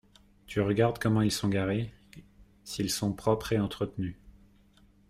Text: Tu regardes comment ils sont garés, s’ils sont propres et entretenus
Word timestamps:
Tu 0.47 0.61
regardes 0.61 0.97
comment 0.97 1.21
ils 1.21 1.31
sont 1.31 1.47
garés, 1.47 1.93
s’ils 2.63 2.89
sont 2.89 3.13
propres 3.13 3.53
et 3.53 3.59
entretenus 3.59 4.15